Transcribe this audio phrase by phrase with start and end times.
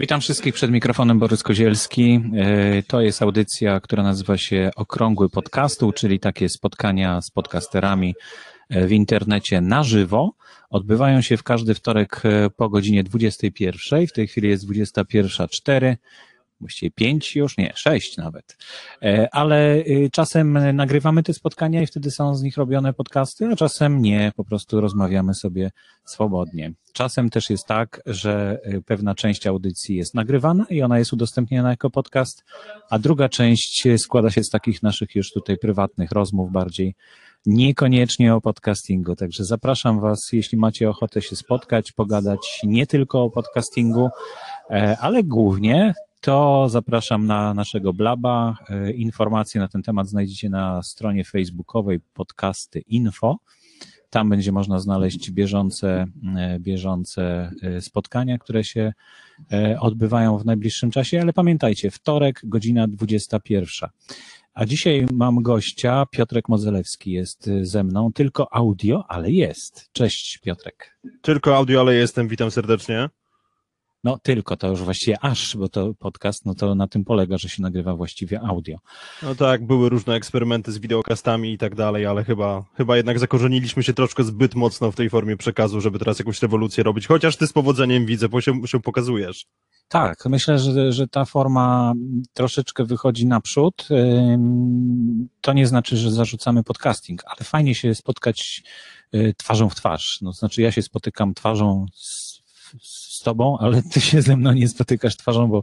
[0.00, 2.20] Witam wszystkich przed mikrofonem Borys Kozielski.
[2.36, 8.14] E, to jest audycja, która nazywa się Okrągły Podcastu, czyli takie spotkania z podcasterami
[8.68, 10.34] e, w internecie na żywo.
[10.70, 14.06] Odbywają się w każdy wtorek e, po godzinie 21.
[14.06, 15.96] W tej chwili jest 21.04
[16.60, 18.56] właściwie pięć już, nie, sześć nawet.
[19.02, 23.56] E, ale y, czasem nagrywamy te spotkania i wtedy są z nich robione podcasty, a
[23.56, 25.70] czasem nie, po prostu rozmawiamy sobie
[26.04, 26.72] swobodnie.
[26.92, 31.70] Czasem też jest tak, że y, pewna część audycji jest nagrywana i ona jest udostępniana
[31.70, 32.44] jako podcast,
[32.90, 36.94] a druga część składa się z takich naszych już tutaj prywatnych rozmów bardziej
[37.46, 39.16] niekoniecznie o podcastingu.
[39.16, 44.08] Także zapraszam Was, jeśli macie ochotę się spotkać, pogadać nie tylko o podcastingu,
[44.70, 48.56] e, ale głównie to zapraszam na naszego blaba.
[48.68, 53.38] E, informacje na ten temat znajdziecie na stronie facebookowej podcasty info.
[54.10, 56.06] Tam będzie można znaleźć bieżące,
[56.36, 58.92] e, bieżące e, spotkania, które się
[59.80, 63.90] odbywają w najbliższym czasie, ale pamiętajcie, wtorek, godzina 21.
[64.54, 69.90] A dzisiaj mam gościa, Piotrek Mozelewski jest ze mną, tylko audio, ale jest.
[69.92, 70.98] Cześć Piotrek.
[71.22, 73.08] Tylko audio, ale jestem, witam serdecznie.
[74.04, 77.48] No tylko, to już właściwie aż, bo to podcast, no to na tym polega, że
[77.48, 78.78] się nagrywa właściwie audio.
[79.22, 83.82] No tak, były różne eksperymenty z wideokastami i tak dalej, ale chyba, chyba jednak zakorzeniliśmy
[83.82, 87.46] się troszkę zbyt mocno w tej formie przekazu, żeby teraz jakąś rewolucję robić, chociaż ty
[87.46, 89.46] z powodzeniem widzę, bo się, się pokazujesz.
[89.88, 91.92] Tak, myślę, że, że ta forma
[92.34, 93.88] troszeczkę wychodzi naprzód.
[95.40, 98.62] To nie znaczy, że zarzucamy podcasting, ale fajnie się spotkać
[99.14, 100.18] y, twarzą w twarz.
[100.22, 102.42] No, znaczy ja się spotykam twarzą z,
[102.82, 105.62] z z tobą, ale ty się ze mną nie spotykasz twarzą, bo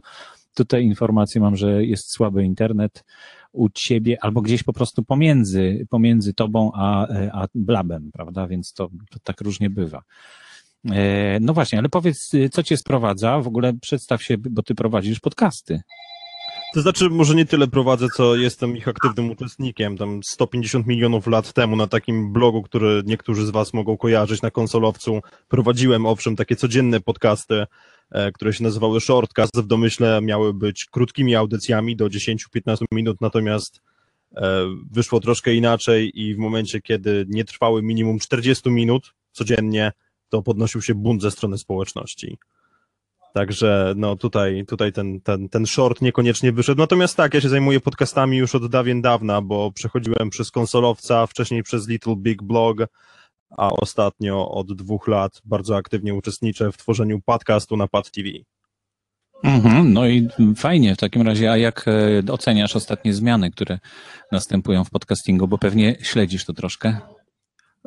[0.54, 3.04] tutaj informację mam, że jest słaby internet
[3.52, 8.46] u ciebie, albo gdzieś po prostu pomiędzy, pomiędzy tobą a, a blabem, prawda?
[8.46, 10.02] Więc to, to tak różnie bywa.
[10.90, 13.40] E, no właśnie, ale powiedz, co cię sprowadza?
[13.40, 15.80] W ogóle przedstaw się, bo ty prowadzisz podcasty.
[16.74, 19.96] To znaczy, może nie tyle prowadzę, co jestem ich aktywnym uczestnikiem.
[19.96, 24.50] Tam 150 milionów lat temu na takim blogu, który niektórzy z Was mogą kojarzyć na
[24.50, 27.66] konsolowcu, prowadziłem owszem takie codzienne podcasty,
[28.10, 29.56] e, które się nazywały Shortcast.
[29.56, 33.80] W domyśle miały być krótkimi audycjami do 10-15 minut, natomiast
[34.36, 39.92] e, wyszło troszkę inaczej i w momencie, kiedy nie trwały minimum 40 minut codziennie,
[40.28, 42.38] to podnosił się bunt ze strony społeczności.
[43.34, 46.80] Także no tutaj, tutaj ten, ten, ten short niekoniecznie wyszedł.
[46.80, 51.62] Natomiast tak, ja się zajmuję podcastami już od dawien dawna, bo przechodziłem przez konsolowca, wcześniej
[51.62, 52.78] przez Little Big Blog,
[53.56, 58.28] a ostatnio od dwóch lat bardzo aktywnie uczestniczę w tworzeniu podcastu na Pad TV.
[59.44, 61.52] Mhm, no i fajnie w takim razie.
[61.52, 63.78] A jak e, oceniasz ostatnie zmiany, które
[64.32, 65.48] następują w podcastingu?
[65.48, 67.00] Bo pewnie śledzisz to troszkę.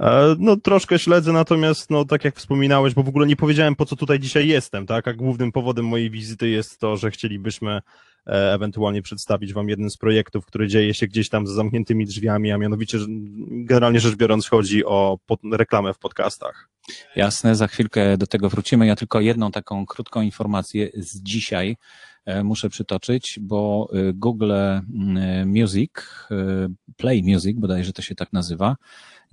[0.02, 3.86] E, no troszkę śledzę, natomiast no tak jak wspominałeś, bo w ogóle nie powiedziałem po
[3.86, 5.08] co tutaj dzisiaj jestem, tak?
[5.08, 7.72] A głównym powodem mojej wizyty jest to, że chcielibyśmy
[8.28, 12.52] e, ewentualnie przedstawić Wam jeden z projektów, który dzieje się gdzieś tam za zamkniętymi drzwiami,
[12.52, 12.98] a mianowicie
[13.50, 15.18] generalnie rzecz biorąc chodzi o
[15.52, 16.70] reklamę w podcastach.
[17.16, 18.88] Jasne, za chwilkę do tego wrócimy.
[18.88, 21.78] Ja tylko jedną taką krótką informację z dzisiaj
[22.44, 24.54] muszę przytoczyć, bo Google
[25.46, 25.92] Music,
[26.98, 28.76] Play Music, bodajże to się tak nazywa,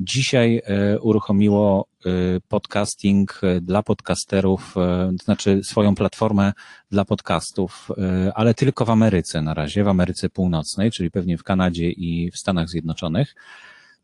[0.01, 2.11] Dzisiaj e, uruchomiło e,
[2.49, 4.75] podcasting e, dla podcasterów,
[5.19, 6.53] to znaczy swoją platformę
[6.91, 7.89] dla podcastów,
[8.35, 12.37] ale tylko w Ameryce na razie, w Ameryce Północnej, czyli pewnie w Kanadzie i w
[12.37, 13.35] Stanach Zjednoczonych.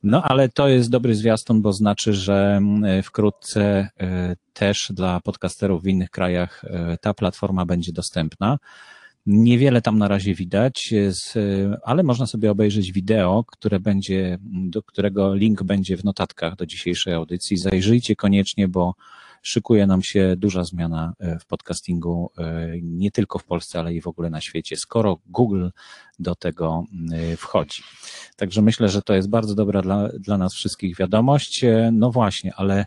[0.06, 2.60] No, ale to jest dobry zwiastun, bo znaczy, że
[3.03, 3.88] wkrótce
[4.53, 6.65] też dla podcasterów w innych krajach
[7.00, 8.59] ta platforma będzie dostępna.
[9.26, 10.94] Niewiele tam na razie widać,
[11.82, 17.14] ale można sobie obejrzeć wideo, które będzie, do którego link będzie w notatkach do dzisiejszej
[17.14, 17.56] audycji.
[17.56, 18.94] Zajrzyjcie koniecznie, bo
[19.44, 24.00] szykuje nam się duża zmiana e, w podcastingu, e, nie tylko w Polsce, ale i
[24.00, 25.69] w ogóle na świecie, skoro Google
[26.19, 27.82] do tego e, wchodzi.
[28.37, 31.65] Także myślę, że to jest bardzo dobra dla, dla nas wszystkich wiadomość.
[31.93, 32.87] No właśnie, ale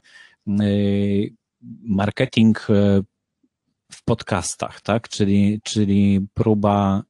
[1.84, 2.68] marketing
[3.92, 5.10] w podcastach, tak?
[5.10, 7.04] Czyli, czyli próba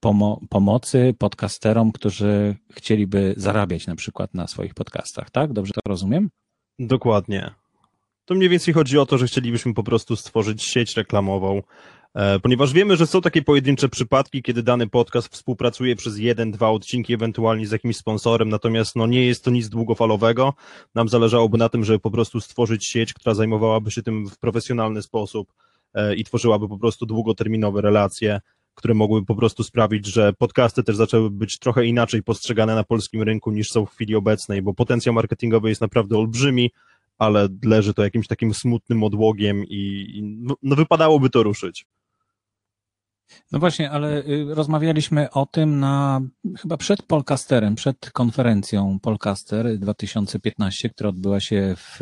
[0.00, 5.52] pomo pomocy podcasterom, którzy chcieliby zarabiać na przykład na swoich podcastach, tak?
[5.52, 6.30] Dobrze to rozumiem?
[6.78, 7.61] Dokładnie.
[8.24, 11.62] To mniej więcej chodzi o to, że chcielibyśmy po prostu stworzyć sieć reklamową,
[12.14, 16.70] e, ponieważ wiemy, że są takie pojedyncze przypadki, kiedy dany podcast współpracuje przez jeden, dwa
[16.70, 20.54] odcinki, ewentualnie z jakimś sponsorem, natomiast no nie jest to nic długofalowego.
[20.94, 25.02] Nam zależałoby na tym, żeby po prostu stworzyć sieć, która zajmowałaby się tym w profesjonalny
[25.02, 25.52] sposób
[25.94, 28.40] E, i tworzyłaby po prostu długoterminowe relacje,
[28.74, 33.22] które mogłyby po prostu sprawić, że podcasty też zaczęły być trochę inaczej postrzegane na polskim
[33.22, 36.70] rynku niż są w chwili obecnej, bo potencjał marketingowy jest naprawdę olbrzymi,
[37.22, 41.86] ale leży to jakimś takim smutnym odłogiem i, i no, no wypadałoby to ruszyć.
[43.52, 46.20] No właśnie, ale y, rozmawialiśmy o tym na
[46.58, 51.98] chyba przed Polcasterem, przed konferencją Polcaster 2015, która odbyła się w,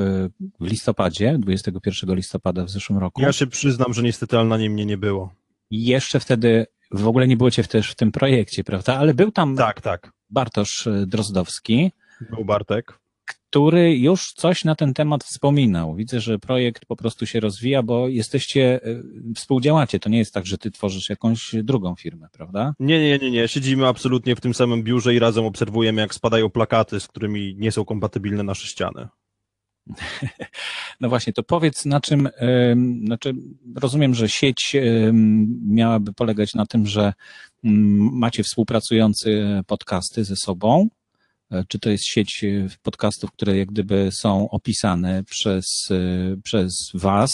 [0.60, 3.22] w listopadzie, 21 listopada w zeszłym roku.
[3.22, 5.34] Ja się przyznam, że niestety, ale na niej mnie nie było.
[5.70, 8.96] Jeszcze wtedy w ogóle nie było cię też w tym projekcie, prawda?
[8.98, 10.12] Ale był tam Tak, tak.
[10.30, 11.92] Bartosz Drozdowski,
[12.30, 13.00] Był Bartek.
[13.50, 15.94] Który już coś na ten temat wspominał.
[15.94, 19.02] Widzę, że projekt po prostu się rozwija, bo jesteście, y,
[19.36, 20.00] współdziałacie.
[20.00, 22.74] To nie jest tak, że ty tworzysz jakąś drugą firmę, prawda?
[22.80, 23.48] Nie, nie, nie, nie.
[23.48, 27.72] Siedzimy absolutnie w tym samym biurze i razem obserwujemy, jak spadają plakaty, z którymi nie
[27.72, 29.08] są kompatybilne nasze ściany.
[31.00, 32.28] No właśnie, to powiedz na czym,
[33.04, 33.34] znaczy
[33.76, 34.76] rozumiem, że sieć
[35.66, 37.12] miałaby polegać na tym, że
[37.64, 39.30] mm, macie współpracujące
[39.66, 40.88] podcasty ze sobą.
[41.68, 47.30] Czy to jest sieć e, podcastów, które jak gdyby są opisane przez, e, przez Was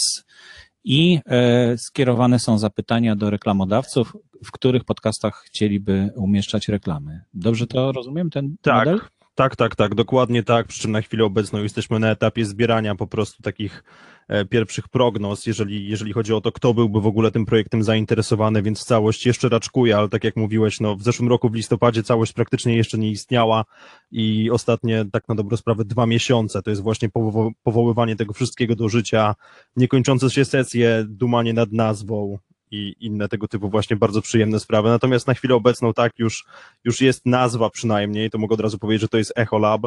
[0.83, 7.21] i e, skierowane są zapytania do reklamodawców, w których podcastach chcieliby umieszczać reklamy.
[7.33, 9.01] Dobrze to rozumiem, ten Tak, model?
[9.37, 10.67] Tak, tak, tak, dokładnie tak.
[10.67, 13.83] Przy czym na chwilę obecną jesteśmy na etapie zbierania po prostu takich
[14.27, 18.61] e, pierwszych prognoz, jeżeli, jeżeli chodzi o to, kto byłby w ogóle tym projektem zainteresowany,
[18.61, 22.33] więc całość jeszcze raczkuje, ale tak jak mówiłeś, no w zeszłym roku w listopadzie całość
[22.33, 23.65] praktycznie jeszcze nie istniała
[24.11, 28.75] i ostatnie, tak na dobrą sprawę, dwa miesiące to jest właśnie powo- powoływanie tego wszystkiego
[28.75, 29.35] do życia,
[29.75, 32.37] niekończące się sesje, dumanie nad nazwą,
[32.71, 34.89] i inne tego typu właśnie bardzo przyjemne sprawy.
[34.89, 36.45] Natomiast na chwilę obecną tak już,
[36.83, 39.81] już jest nazwa przynajmniej, to mogę od razu powiedzieć, że to jest Echolab.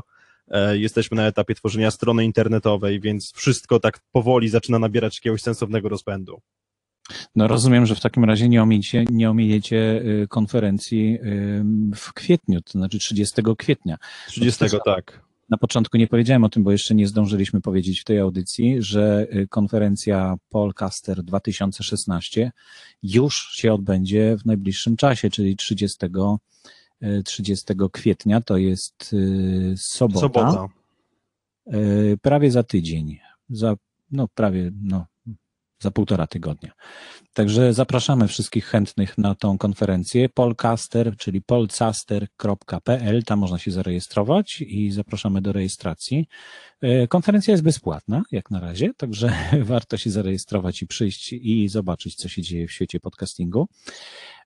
[0.51, 5.89] E, Jesteśmy na etapie tworzenia strony internetowej, więc wszystko tak powoli zaczyna nabierać jakiegoś sensownego
[5.89, 6.41] rozpędu.
[7.37, 11.65] No rozumiem, że w takim razie nie ominiecie, nie ominiecie y, konferencji y,
[11.97, 13.97] w kwietniu, to znaczy 30 kwietnia.
[14.29, 15.30] 30 tak.
[15.51, 19.27] Na początku nie powiedziałem o tym, bo jeszcze nie zdążyliśmy powiedzieć w tej audycji, że
[19.35, 22.53] y, konferencja Polcaster 2016
[23.03, 26.07] już się odbędzie w najbliższym czasie, czyli 30,
[27.03, 30.69] y, 30 kwietnia, to jest y, sobota, Sobota.
[31.75, 33.19] y, prawie za tydzień,
[33.49, 33.77] za,
[34.11, 35.07] no prawie, no,
[35.81, 36.73] za półtora tygodnia.
[37.33, 40.29] Także zapraszamy wszystkich chętnych na tą konferencję.
[40.29, 46.29] Polcaster, czyli polcaster.pl, tam można się zarejestrować i zapraszamy do rejestracji.
[46.81, 49.33] E, Konferencja jest bezpłatna, jak na razie, także
[49.63, 53.69] warto się zarejestrować i przyjść i zobaczyć, co się dzieje w świecie podcastingu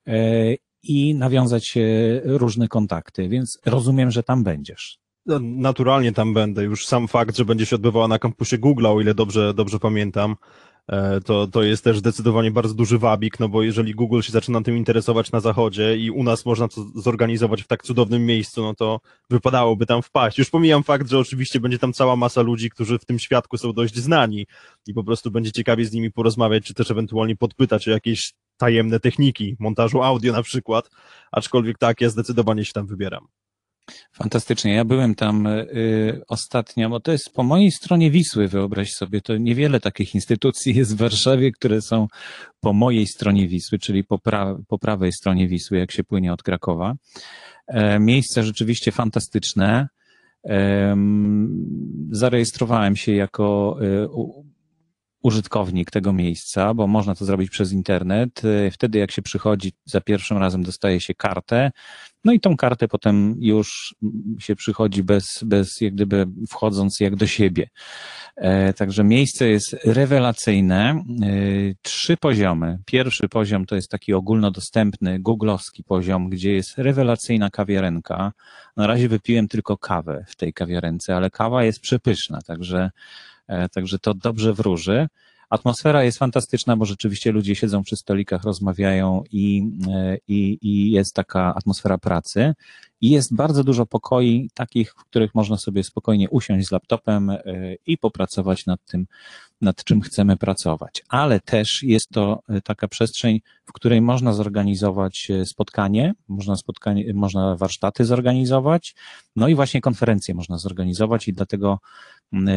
[0.06, 1.80] e, i nawiązać e,
[2.24, 4.98] różne kontakty, więc rozumiem, że tam będziesz.
[5.26, 6.64] No, Naturalnie tam będę.
[6.64, 10.36] Już sam fakt, że będzie się odbywała na kampusie Google, o ile dobrze, dobrze pamiętam,
[11.24, 14.76] to, to jest też zdecydowanie bardzo duży wabik, no bo jeżeli Google się zaczyna tym
[14.76, 19.00] interesować na zachodzie i u nas można to zorganizować w tak cudownym miejscu, no to
[19.30, 20.38] wypadałoby tam wpaść.
[20.38, 23.72] Już pomijam fakt, że oczywiście będzie tam cała masa ludzi, którzy w tym świadku są
[23.72, 24.46] dość znani
[24.86, 29.00] i po prostu będzie ciekawie z nimi porozmawiać, czy też ewentualnie podpytać o jakieś tajemne
[29.00, 30.90] techniki montażu audio na przykład,
[31.32, 33.26] aczkolwiek tak, ja zdecydowanie się tam wybieram.
[34.12, 34.74] Fantastycznie.
[34.74, 39.20] Ja byłem tam y, ostatnio, bo to jest po mojej stronie Wisły, wyobraź sobie.
[39.20, 42.06] To niewiele takich instytucji jest w Warszawie, które są
[42.60, 46.42] po mojej stronie Wisły, czyli po, pra, po prawej stronie Wisły, jak się płynie od
[46.42, 46.94] Krakowa.
[47.66, 49.88] E, miejsce rzeczywiście fantastyczne.
[50.44, 54.08] Em, Zarejestrowałem się jako y,
[55.24, 58.42] użytkownik tego miejsca, bo można to zrobić przez internet.
[58.44, 61.70] E, Wtedy, jak się przychodzi, za pierwszym razem dostaje się kartę,
[62.24, 63.94] no i tą kartę potem już
[64.38, 67.68] się przychodzi bez, bez jak gdyby wchodząc jak do siebie.
[68.36, 70.90] E, Także miejsce jest rewelacyjne.
[70.90, 71.04] E,
[71.82, 72.78] Trzy poziomy.
[72.86, 78.32] Pierwszy poziom to jest taki ogólnodostępny, googlowski poziom, gdzie jest rewelacyjna kawiarenka.
[78.76, 82.90] Na razie wypiłem tylko kawę w tej kawiarence, ale kawa jest przepyszna, także,
[83.72, 85.08] także to dobrze wróży.
[85.50, 89.62] Atmosfera jest fantastyczna, bo rzeczywiście ludzie siedzą przy stolikach, rozmawiają i,
[89.94, 92.54] e, i, i jest taka atmosfera pracy.
[93.00, 97.40] I jest bardzo dużo pokoi takich, w których można sobie spokojnie usiąść z laptopem e,
[97.86, 99.06] i popracować nad tym,
[99.64, 101.02] nad czym chcemy pracować.
[101.08, 107.14] Ale też jest to e, taka przestrzeń, w której można zorganizować e, spotkanie, można spotkanie,
[107.14, 108.94] można warsztaty zorganizować,
[109.36, 111.78] no i właśnie konferencje można zorganizować i dlatego
[112.32, 112.52] mm, e,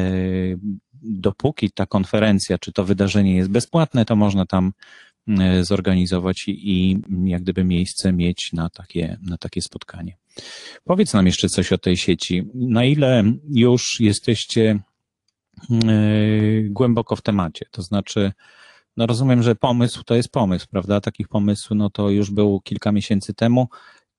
[1.02, 4.74] dopóki ta konferencja czy to wydarzenie jest bezpłatne, to można tam
[5.28, 10.18] mm, zorganizować i, i jak gdyby miejsce mieć na takie, na takie spotkanie.
[10.84, 12.44] Powiedz nam jeszcze coś o tej sieci.
[12.54, 14.80] Na ile już jesteście
[16.70, 17.66] głęboko w temacie?
[17.72, 18.32] To znaczy,
[18.98, 21.02] no rozumiem, że pomysł to jest pomysł, prawda?
[21.02, 23.68] Takich pomysł, no to już był kilka miesięcy temu.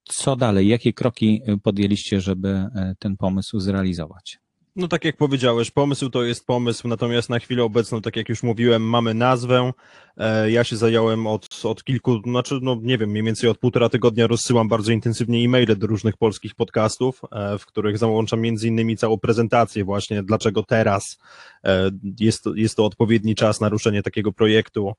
[0.04, 0.68] Co dalej?
[0.68, 4.38] Jakie kroki podjęliście, żeby e, ten pomysł zrealizować?
[4.78, 8.42] No tak jak powiedziałeś, pomysł to jest pomysł, natomiast na chwilę obecną, tak jak już
[8.42, 9.72] mówiłem, mamy nazwę.
[10.16, 13.88] E, Ja się zająłem od od, kilku, znaczy, no nie wiem, mniej więcej od półtora
[13.88, 18.96] tygodnia rozsyłam bardzo intensywnie e-maile do różnych polskich podcastów, e, w których załączam między innymi
[18.96, 21.18] całą prezentację właśnie, dlaczego teraz
[21.64, 24.92] e, jest jest to odpowiedni czas na ruszenie takiego projektu.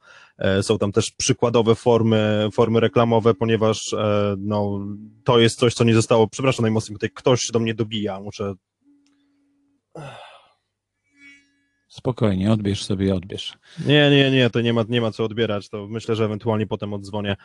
[0.61, 3.95] Są tam też przykładowe formy, formy reklamowe, ponieważ
[4.37, 4.79] no,
[5.23, 8.53] to jest coś, co nie zostało, przepraszam najmocniej, tutaj ktoś do mnie dobija, muszę
[11.89, 13.57] Spokojnie, odbierz sobie, odbierz.
[13.85, 16.93] Nie, nie, nie, to nie ma, nie ma co odbierać, to myślę, że ewentualnie potem
[16.93, 17.35] oddzwonię.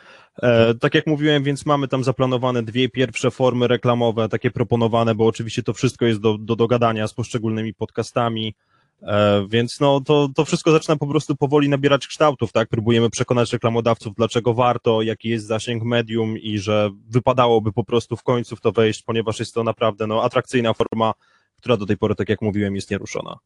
[0.41, 5.25] E, tak jak mówiłem, więc mamy tam zaplanowane dwie pierwsze formy reklamowe, takie proponowane, bo
[5.25, 8.55] oczywiście to wszystko jest do, do dogadania z poszczególnymi podcastami,
[9.01, 12.69] e, więc no to, to wszystko zaczyna po prostu powoli nabierać kształtów, tak?
[12.69, 18.23] Próbujemy przekonać reklamodawców, dlaczego warto, jaki jest zasięg medium i że wypadałoby po prostu w
[18.23, 21.13] końcu w to wejść, ponieważ jest to naprawdę no, atrakcyjna forma,
[21.57, 23.37] która do tej pory, tak jak mówiłem, jest nieruszona.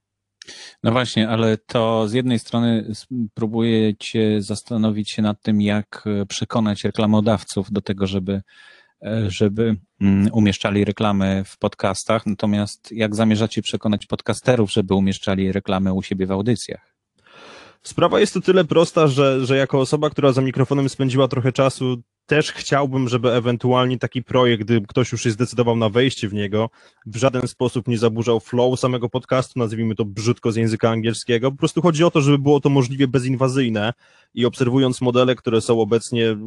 [0.83, 2.93] No właśnie, ale to z jednej strony
[3.33, 8.41] próbujecie zastanowić się nad tym, jak e, przekonać reklamodawców do tego, żeby,
[9.05, 15.93] e, żeby mm, umieszczali reklamy w podcastach, natomiast jak zamierzacie przekonać podcasterów, żeby umieszczali reklamy
[15.93, 16.95] u siebie w audycjach?
[17.83, 22.01] Sprawa jest o tyle prosta, że, że jako osoba, która za mikrofonem spędziła trochę czasu,
[22.29, 26.69] też chciałbym, żeby ewentualnie taki projekt, gdy ktoś już się zdecydował na wejście w niego,
[27.05, 31.51] w żaden sposób nie zaburzał flow samego podcastu, nazwijmy to brzydko z języka angielskiego.
[31.51, 33.93] Po prostu chodzi o to, żeby było to możliwie bezinwazyjne
[34.33, 36.37] i obserwując modele, które są obecnie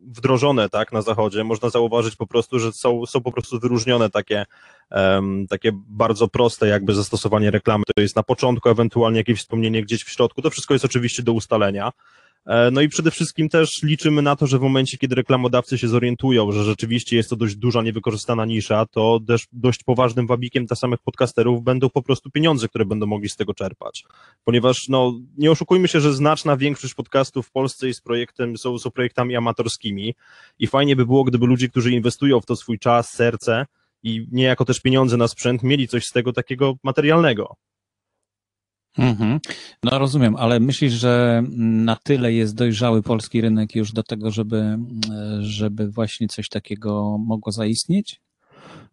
[0.00, 4.46] wdrożone tak na zachodzie, można zauważyć po prostu, że są, są po prostu wyróżnione takie,
[4.90, 7.84] um, takie bardzo proste jakby zastosowanie reklamy.
[7.96, 10.42] To jest na początku, ewentualnie jakieś wspomnienie gdzieś w środku.
[10.42, 11.92] To wszystko jest oczywiście do ustalenia.
[12.46, 15.88] E, no i przede wszystkim też liczymy na to, że w momencie, kiedy reklamodawcy się
[15.88, 20.76] zorientują, że rzeczywiście jest to dość duża, niewykorzystana nisza, to też dość poważnym wabikiem dla
[20.76, 24.04] samych podcasterów będą po prostu pieniądze, które będą mogli z tego czerpać.
[24.44, 28.90] Ponieważ, no, nie oszukujmy się, że znaczna większość podcastów w Polsce jest projektem, są, są
[28.90, 30.14] projektami amatorskimi
[30.58, 33.66] i fajnie by było, gdyby ludzie, którzy inwestują w to swój czas, serce
[34.02, 37.56] i niejako też pieniądze na sprzęt, mieli coś z tego takiego materialnego.
[38.98, 39.40] Mhm.
[39.82, 44.78] No rozumiem, ale myślisz, że na tyle jest dojrzały polski rynek już do tego, żeby,
[45.40, 48.20] żeby właśnie coś takiego mogło zaistnieć?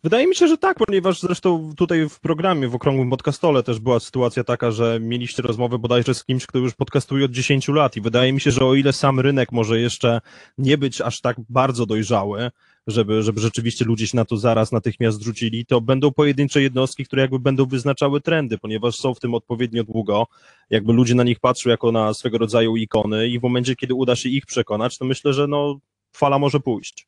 [0.03, 3.99] Wydaje mi się, że tak, ponieważ zresztą tutaj w programie, w okrągłym podcastole też była
[3.99, 8.01] sytuacja taka, że mieliście rozmowę bodajże z kimś, kto już podcastuje od 10 lat i
[8.01, 10.21] wydaje mi się, że o ile sam rynek może jeszcze
[10.57, 12.51] nie być aż tak bardzo dojrzały,
[12.87, 17.21] żeby, żeby rzeczywiście ludzie się na to zaraz natychmiast rzucili, to będą pojedyncze jednostki, które
[17.21, 20.27] jakby będą wyznaczały trendy, ponieważ są w tym odpowiednio długo,
[20.69, 24.15] jakby ludzie na nich patrzą jako na swego rodzaju ikony i w momencie, kiedy uda
[24.15, 25.79] się ich przekonać, to myślę, że no,
[26.13, 27.07] fala może pójść.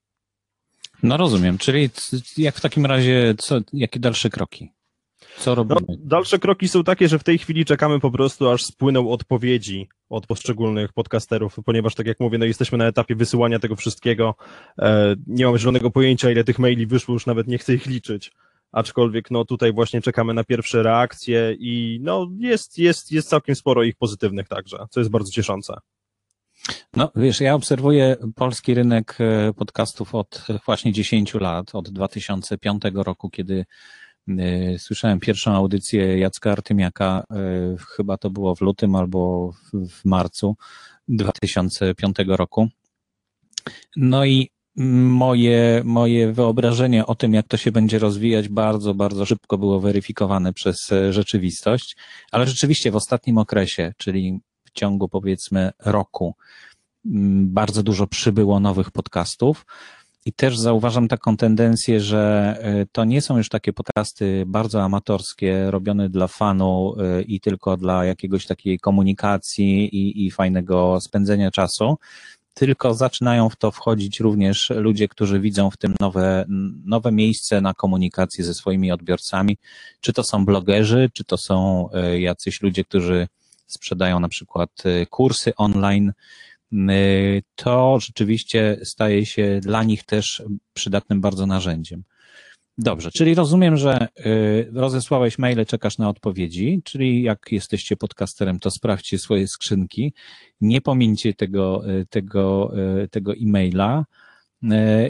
[1.03, 1.89] No rozumiem, czyli
[2.37, 4.71] jak w takim razie, co, jakie dalsze kroki?
[5.37, 5.81] Co robimy?
[5.87, 9.89] No, dalsze kroki są takie, że w tej chwili czekamy po prostu, aż spłyną odpowiedzi
[10.09, 14.35] od poszczególnych podcasterów, ponieważ tak jak mówię, no jesteśmy na etapie wysyłania tego wszystkiego.
[14.79, 18.31] E, nie mam żadnego pojęcia, ile tych maili wyszło, już nawet nie chcę ich liczyć.
[18.71, 23.83] Aczkolwiek no tutaj właśnie czekamy na pierwsze reakcje i no jest, jest, jest całkiem sporo
[23.83, 25.77] ich pozytywnych także, co jest bardzo cieszące.
[26.95, 33.29] No wiesz, ja obserwuję polski rynek e, podcastów od właśnie 10 lat, od 2005 roku,
[33.29, 33.65] kiedy
[34.06, 34.06] E,
[34.77, 40.55] słyszałem pierwszą audycję Jacka Artymiaka, e, chyba to było w lutym albo w marcu
[41.07, 42.69] 2005 roku.
[43.95, 44.49] No i
[45.03, 50.53] moje, moje wyobrażenie o tym, jak to się będzie rozwijać, bardzo, bardzo szybko było weryfikowane
[50.53, 51.97] przez e, rzeczywistość,
[52.31, 56.35] ale rzeczywiście w ostatnim okresie, czyli w ciągu powiedzmy roku,
[57.45, 59.65] bardzo dużo przybyło nowych podcastów.
[60.27, 65.71] I też zauważam taką tendencję, że e, to nie są już takie podcasty bardzo amatorskie,
[65.71, 71.97] robione dla fanu e, i tylko dla jakiegoś takiej komunikacji i, i fajnego spędzenia czasu,
[72.53, 76.45] tylko zaczynają w to wchodzić również ludzie, którzy widzą w tym nowe,
[76.85, 79.57] nowe miejsce na komunikację ze swoimi odbiorcami.
[80.01, 83.27] Czy to są blogerzy, czy to są e, jacyś ludzie, którzy
[83.67, 84.69] sprzedają na przykład
[85.09, 86.13] kursy online,
[87.55, 90.43] to rzeczywiście staje się dla nich też
[90.73, 92.03] przydatnym bardzo narzędziem.
[92.77, 98.71] Dobrze, czyli rozumiem, że y, rozesłałeś maile, czekasz na odpowiedzi, czyli jak jesteście podcasterem, to
[98.71, 100.13] sprawdźcie swoje skrzynki,
[100.61, 102.73] nie pomincie tego, y, tego,
[103.11, 104.05] tego e-maila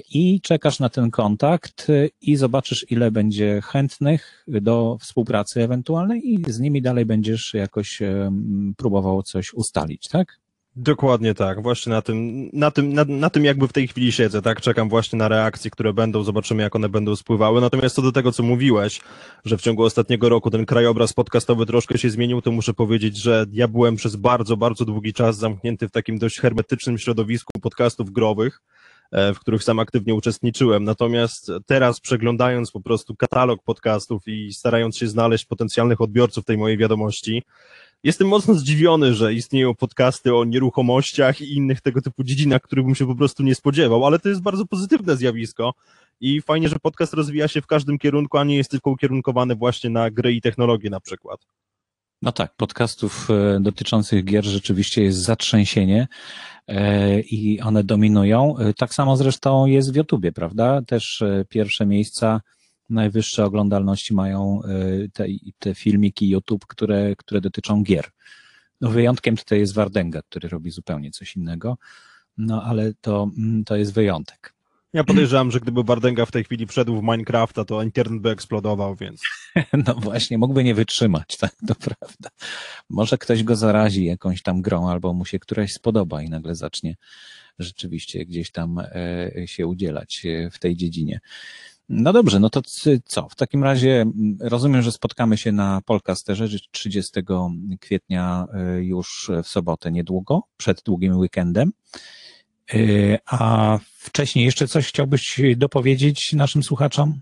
[0.10, 1.88] i czekasz na ten kontakt
[2.22, 8.00] i zobaczysz, ile będzie chętnych do współpracy ewentualnej i z nimi dalej będziesz jakoś
[8.78, 10.40] próbował coś ustalić, tak?
[10.80, 14.42] Dokładnie tak, właśnie na tym, na tym, na, na, tym jakby w tej chwili siedzę,
[14.42, 18.12] tak, czekam właśnie na reakcje, które będą, zobaczymy jak one będą spływały, natomiast co do
[18.12, 19.02] tego, co mówiłeś,
[19.46, 23.46] że w ciągu ostatniego roku ten krajobraz podcastowy troszkę się zmienił, to muszę powiedzieć, że
[23.54, 28.62] ja byłem przez bardzo, bardzo długi czas zamknięty w takim dość hermetycznym środowisku podcastów growych,
[29.12, 30.84] e, w których sam aktywnie uczestniczyłem.
[30.84, 36.78] Natomiast teraz przeglądając po prostu katalog podcastów i starając się znaleźć potencjalnych odbiorców tej mojej
[36.78, 37.44] wiadomości,
[38.04, 42.96] Jestem mocno zdziwiony, że istnieją podcasty o nieruchomościach i innych tego typu dziedzinach, których bym
[42.96, 45.74] się po prostu nie spodziewał, ale to jest bardzo pozytywne zjawisko
[46.20, 49.90] i fajnie, że podcast rozwija się w każdym kierunku, a nie jest tylko ukierunkowany właśnie
[49.90, 51.40] na gry i technologie na przykład.
[52.22, 56.08] No tak, podcastów e, dotyczących gier rzeczywiście jest zatrzęsienie
[56.68, 58.58] e, i one dominują.
[58.58, 60.82] E, tak samo zresztą jest w YouTubie, prawda?
[60.82, 62.42] Też pierwsze miejsca
[62.90, 65.26] najwyższe oglądalności mają e, te,
[65.60, 68.06] te filmiki YouTube, które, które dotyczą gier.
[68.82, 71.78] No wyjątkiem tutaj jest Wardenga, który robi zupełnie coś innego,
[72.38, 74.58] no ale to, mm, to jest wyjątek.
[74.94, 78.96] Ja podejrzewam, że gdyby Wardenga w tej chwili wszedł w Minecrafta, to internet by eksplodował,
[78.96, 79.22] więc.
[79.88, 82.30] No właśnie, mógłby nie wytrzymać, tak, to prawda.
[82.90, 86.96] Może ktoś go zarazi jakąś tam grą, albo mu się któraś spodoba i nagle zacznie
[87.60, 91.20] rzeczywiście gdzieś tam e, się udzielać e, w tej dziedzinie.
[91.90, 92.62] No dobrze, no to
[93.06, 93.30] co?
[93.30, 94.06] W takim razie
[94.40, 97.22] rozumiem, że spotkamy się na Polkasterze 30
[97.80, 101.72] kwietnia y, już w sobotę niedługo, przed długim weekendem.
[102.74, 107.22] Y, a wcześniej jeszcze coś chciałbyś dopowiedzieć naszym słuchaczom?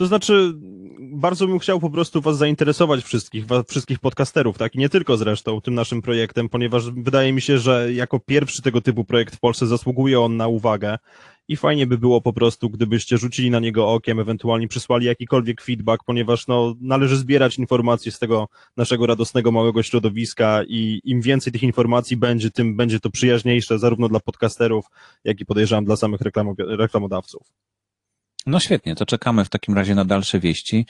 [0.00, 0.52] To znaczy,
[0.98, 4.74] bardzo bym chciał po prostu Was zainteresować wszystkich, wszystkich podcasterów, tak?
[4.74, 8.80] I nie tylko zresztą tym naszym projektem, ponieważ wydaje mi się, że jako pierwszy tego
[8.80, 10.98] typu projekt w Polsce zasługuje on na uwagę
[11.48, 16.04] i fajnie by było po prostu, gdybyście rzucili na niego okiem, ewentualnie przysłali jakikolwiek feedback,
[16.04, 21.62] ponieważ no, należy zbierać informacje z tego naszego radosnego małego środowiska i im więcej tych
[21.62, 24.86] informacji będzie, tym będzie to przyjaźniejsze zarówno dla podcasterów,
[25.24, 26.20] jak i podejrzewam dla samych
[26.56, 27.69] reklamodawców.
[28.46, 30.86] No świetnie, to czekamy w takim razie na dalsze wieści.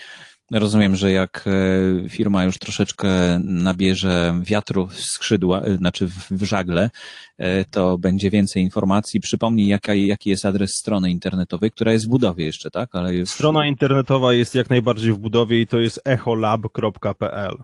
[0.50, 3.09] Rozumiem, że jak e, firma już troszeczkę
[3.45, 6.90] nabierze wiatru w skrzydła, e, znaczy w żagle,
[7.38, 9.21] e, to będzie więcej informacji.
[9.21, 12.94] Przypomnij, jaka, jaki jest adres strony internetowej, która jest w budowie jeszcze, tak?
[12.94, 13.27] Ale.
[13.27, 17.57] Strona internetowa jest jak najbardziej w budowie i to jest echolab.pl.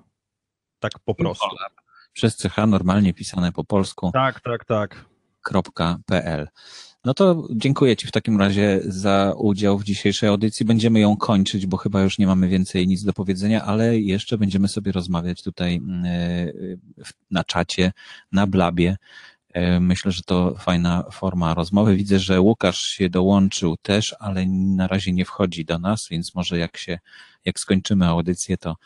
[0.81, 1.47] Tak po prostu.
[1.47, 1.73] Echolab.
[2.13, 4.11] Przez CH normalnie pisane po polsku.
[4.13, 5.05] Tak, tak, tak.
[6.07, 6.49] .pl.
[7.07, 10.67] No to dziękuję Ci w takim razie za udział w dzisiejszej audycji.
[10.67, 14.69] Będziemy ją kończyć, bo chyba już nie mamy więcej nic do powiedzenia, ale jeszcze będziemy
[14.69, 16.53] sobie rozmawiać tutaj mm, e,
[17.31, 17.93] na czacie,
[18.33, 18.97] na blabie.
[19.53, 21.97] E, myślę, że to fajna forma rozmowy.
[21.97, 26.59] Widzę, że Łukasz się dołączył też, ale na razie nie wchodzi do nas, więc może
[26.59, 26.99] jak się,
[27.45, 28.77] jak skończymy audycję, to,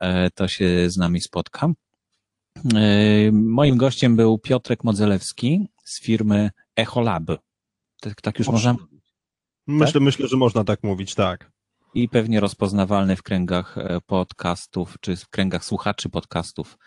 [0.00, 1.74] e, to się z nami spotkam.
[3.32, 7.24] Moim gościem był Piotrek Modzelewski z firmy Echolab.
[8.04, 8.76] Tak, tak już można.
[9.66, 10.02] Myślę, tak?
[10.02, 11.50] myślę, że można tak mówić, tak.
[11.94, 16.78] I pewnie rozpoznawalny w kręgach e, podcastów, czy w kręgach słuchaczy podcastów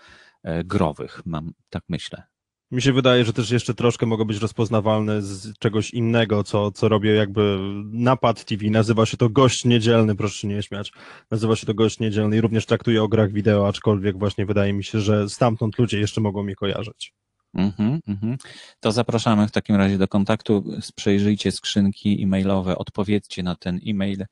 [0.43, 2.23] e, growych, mam, tak myślę.
[2.71, 6.89] Mi się wydaje, że też jeszcze troszkę mogą być rozpoznawalne z czegoś innego, co, co
[6.89, 7.60] robię jakby
[7.91, 8.65] napad TV.
[8.69, 10.91] Nazywa się to gość niedzielny, proszę się nie śmiać.
[11.32, 14.84] Nazywa się to gość niedzielny i również traktuje o grach wideo, aczkolwiek właśnie wydaje mi
[14.84, 17.13] się, że stamtąd ludzie jeszcze mogą mnie kojarzyć.
[17.56, 18.38] Mm-hmm, mm-hmm.
[18.80, 20.64] To zapraszamy w takim razie do kontaktu.
[20.96, 24.26] Przejrzyjcie skrzynki e-mailowe, odpowiedzcie na ten e-mail,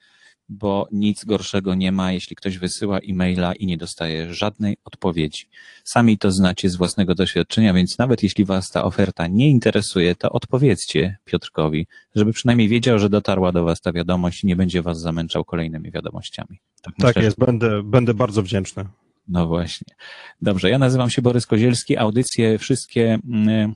[0.50, 5.46] bo nic gorszego nie ma, jeśli ktoś wysyła e-maila i nie dostaje żadnej odpowiedzi.
[5.84, 10.30] Sami to znacie z własnego doświadczenia, więc nawet jeśli Was ta oferta nie interesuje, to
[10.30, 15.00] odpowiedzcie Piotrkowi, żeby przynajmniej wiedział, że dotarła do Was ta wiadomość i nie będzie Was
[15.00, 16.60] zamęczał kolejnymi wiadomościami.
[16.82, 17.46] Tak, tak myślę, jest, że...
[17.46, 18.86] będę, będę bardzo wdzięczny.
[19.28, 19.96] No właśnie.
[20.42, 21.98] Dobrze, ja nazywam się Borys Kozielski.
[21.98, 23.74] Audycje wszystkie mm,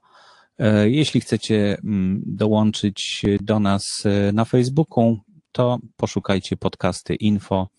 [0.60, 5.20] E, jeśli chcecie mm, dołączyć do nas e, na Facebooku,
[5.52, 7.70] to poszukajcie podcasty info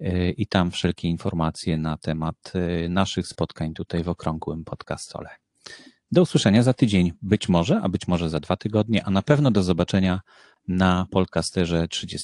[0.00, 2.52] e, i tam wszelkie informacje na temat
[2.88, 5.30] naszych spotkań tutaj w okrągłym podcastole.
[6.12, 9.50] Do usłyszenia za tydzień, być może, a być może za dwa tygodnie, a na pewno
[9.50, 10.20] do zobaczenia
[10.68, 12.18] na Polkasterze 30